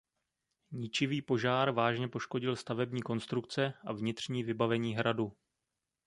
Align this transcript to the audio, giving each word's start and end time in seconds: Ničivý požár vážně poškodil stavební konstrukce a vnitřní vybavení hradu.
Ničivý 0.71 1.21
požár 1.21 1.71
vážně 1.71 2.07
poškodil 2.07 2.55
stavební 2.55 3.01
konstrukce 3.01 3.73
a 3.85 3.93
vnitřní 3.93 4.43
vybavení 4.43 4.95
hradu. 4.95 5.33